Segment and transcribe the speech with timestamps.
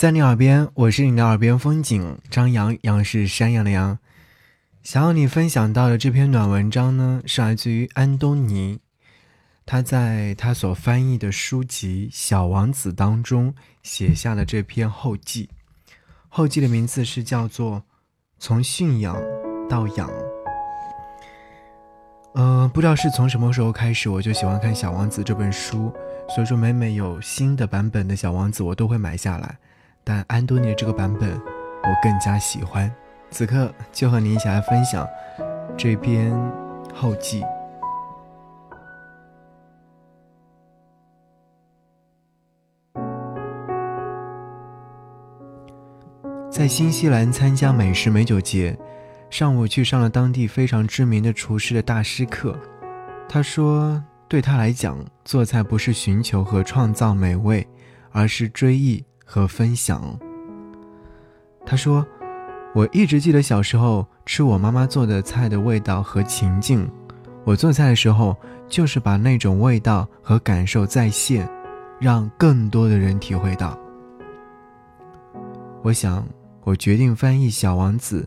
[0.00, 3.98] 在你耳边，我是你的耳边风景张扬，杨是山羊的羊。
[4.82, 8.80] 想要你分享到的这篇暖文章呢，是来自于安东尼，
[9.66, 15.50] 他在他所翻译的书籍《小王子》当中写下的这篇后记。
[16.30, 17.76] 后记的名字是叫做
[18.38, 19.14] 《从驯养
[19.68, 20.08] 到养》。
[22.36, 25.92] 嗯，不知道是从什么时候开始，我就喜欢看《小王子》这本书，
[26.34, 29.58] 所以说每每有新的版本的小王子，我都会买下来。
[30.04, 32.90] 但安东尼这个版本，我更加喜欢。
[33.30, 35.06] 此刻就和你一起来分享
[35.76, 36.32] 这篇
[36.94, 37.44] 后记。
[46.50, 48.76] 在新西兰参加美食美酒节，
[49.30, 52.58] 上午去上了当地非常知名的厨师的大师课。
[53.28, 57.66] 他说，对他来讲，做菜不是寻求和创造美味，
[58.10, 59.02] 而是追忆。
[59.30, 60.18] 和分享。
[61.64, 62.04] 他说
[62.74, 66.90] ：“我一直记得小时候吃我妈妈做的菜的味道和情境。
[67.44, 71.48] 我做菜的时候，就是把那种味道和感受再现，
[72.00, 73.78] 让更多的人体会到。
[75.82, 76.26] 我想，
[76.64, 78.22] 我决定翻译《小王子》，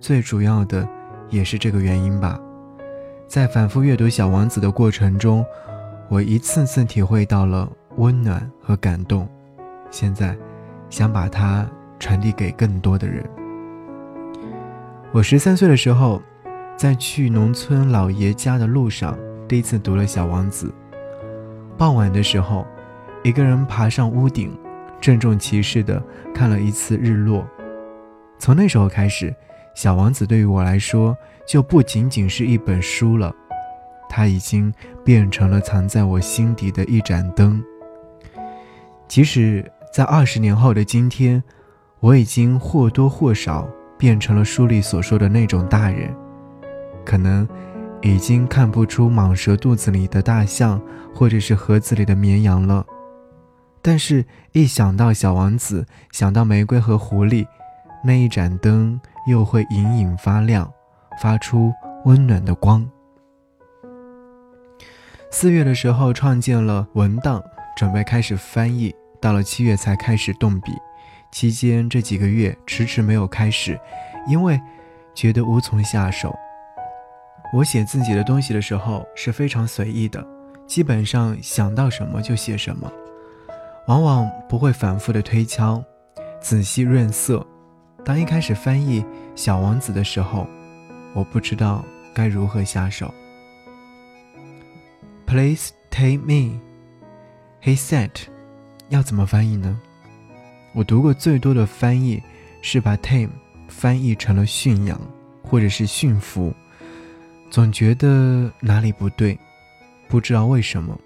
[0.00, 0.88] 最主要的
[1.30, 2.36] 也是这个原因吧。
[3.28, 5.46] 在反复阅读《小王子》的过程中，
[6.08, 9.28] 我一次次体会到了温暖和感动。
[9.88, 10.36] 现在。”
[10.90, 13.24] 想把它传递给更多的人。
[15.10, 16.22] 我十三岁的时候，
[16.76, 20.66] 在去农村老爷家的路上，第一次读了《小王子》。
[21.76, 22.66] 傍晚的时候，
[23.22, 24.56] 一个人爬上屋顶，
[25.00, 26.02] 郑重其事地
[26.34, 27.46] 看了一次日落。
[28.38, 29.30] 从那时候开始，
[29.74, 33.34] 《小王子》对于我来说就不仅仅是一本书了，
[34.08, 34.72] 它已经
[35.04, 37.62] 变成了藏在我心底的一盏灯。
[39.08, 39.64] 即使。
[39.92, 41.42] 在二十年后的今天，
[42.00, 46.14] 我已经或多或少变成了书里所说的那种大人，
[47.04, 47.48] 可能
[48.02, 50.80] 已经看不出蟒蛇肚子里的大象，
[51.14, 52.84] 或者是盒子里的绵羊了。
[53.80, 57.46] 但是，一想到小王子，想到玫瑰和狐狸，
[58.04, 60.70] 那一盏灯又会隐隐发亮，
[61.20, 61.72] 发出
[62.04, 62.88] 温暖的光。
[65.30, 67.42] 四月的时候，创建了文档，
[67.76, 68.94] 准备开始翻译。
[69.20, 70.72] 到了七月才开始动笔，
[71.30, 73.78] 期间这几个月迟迟没有开始，
[74.26, 74.60] 因为
[75.14, 76.34] 觉得无从下手。
[77.52, 80.24] 我写自己的东西的时候是非常随意的，
[80.66, 82.92] 基本上想到什么就写什么，
[83.86, 85.82] 往往不会反复的推敲、
[86.40, 87.46] 仔细润色。
[88.04, 89.02] 当一开始翻译
[89.34, 90.46] 《小王子》的时候，
[91.14, 93.12] 我不知道该如何下手。
[95.26, 96.60] Please take me,
[97.62, 98.10] he said.
[98.90, 99.78] 要怎么翻译呢？
[100.72, 102.22] 我读过最多的翻译
[102.62, 103.28] 是把 tame
[103.68, 104.98] 翻译成了驯养，
[105.42, 106.54] 或者是驯服，
[107.50, 109.38] 总觉得哪里不对，
[110.08, 110.98] 不知道为什么，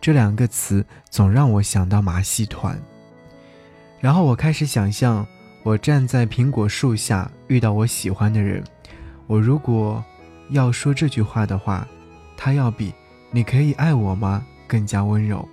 [0.00, 2.80] 这两个词总让我想到马戏团。
[4.00, 5.26] 然后我开始想象，
[5.62, 8.62] 我站在苹果树下遇到我喜欢的人，
[9.26, 10.04] 我如果
[10.50, 11.86] 要说这句话的话，
[12.36, 12.92] 他要比
[13.32, 15.48] “你可以爱我吗”更加温柔，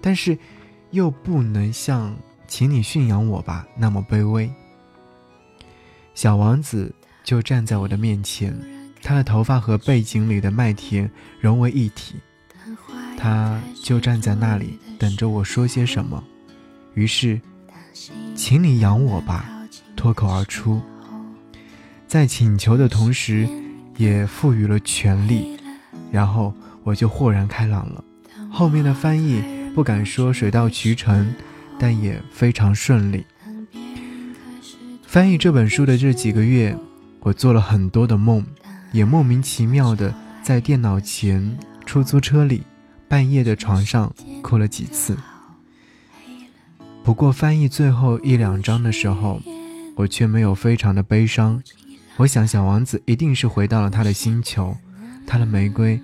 [0.00, 0.38] 但是。
[0.94, 2.16] 又不能像
[2.46, 4.48] “请你驯养我吧”那么卑微。
[6.14, 6.94] 小王子
[7.24, 8.56] 就站在我的面前，
[9.02, 11.10] 他的头发和背景里的麦田
[11.40, 12.14] 融为一体，
[13.18, 16.22] 他就站在那里等着我说些什么。
[16.94, 17.40] 于是
[18.36, 19.50] ，“请你养我吧”
[19.96, 20.80] 脱口而出，
[22.06, 23.48] 在请求的同时，
[23.96, 25.58] 也赋予了权利。
[26.12, 28.04] 然后我就豁然开朗了。
[28.48, 29.63] 后面的翻译。
[29.74, 31.34] 不敢说水到渠成，
[31.78, 33.26] 但也非常顺利。
[35.04, 36.76] 翻译这本书的这几个月，
[37.20, 38.46] 我做了很多的梦，
[38.92, 42.62] 也莫名其妙的在电脑前、出租车里、
[43.08, 45.16] 半夜的床上哭了几次。
[47.02, 49.42] 不过翻译最后一两章的时候，
[49.96, 51.60] 我却没有非常的悲伤。
[52.16, 54.76] 我想，小王子一定是回到了他的星球，
[55.26, 56.00] 他的玫瑰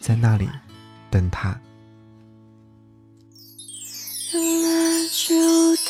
[0.00, 0.48] 在那里
[1.10, 1.58] 等他。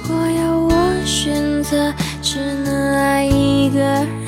[0.00, 1.92] 如果要我选择
[2.22, 4.27] 只能爱一个人。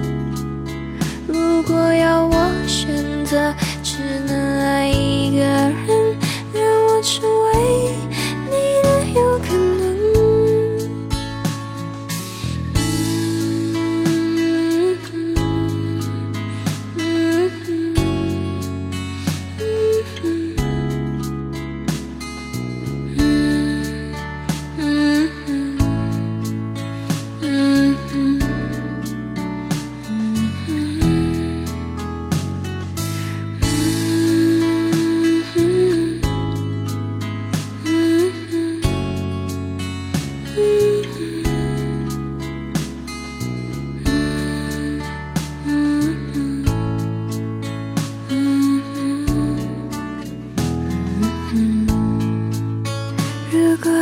[1.33, 3.97] 如果要我选择只
[4.27, 6.17] 能爱一个人
[6.53, 8.10] 让我成为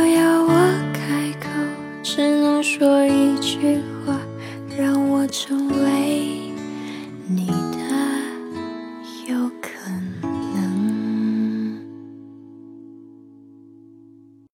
[0.06, 0.29] your